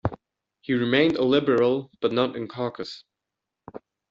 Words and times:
He 0.61 0.73
remained 0.73 1.15
a 1.17 1.23
Liberal 1.23 1.91
but 2.01 2.11
not 2.11 2.35
in 2.35 2.47
caucus. 2.47 3.03